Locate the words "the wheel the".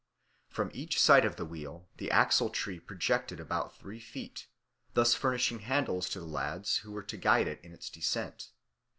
1.35-2.09